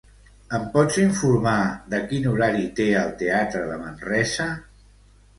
Em 0.57 0.63
pots 0.75 0.95
informar 1.01 1.57
de 1.91 1.99
quin 2.11 2.25
horari 2.31 2.63
té 2.79 2.87
el 3.01 3.11
teatre 3.19 3.61
de 3.73 3.77
Manresa? 3.83 4.49